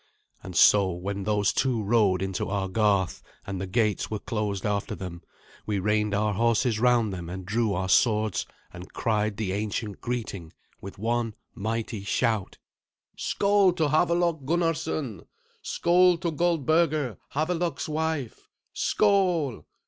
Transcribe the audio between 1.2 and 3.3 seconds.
those two rode into our garth,